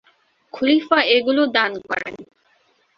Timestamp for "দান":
1.47-1.71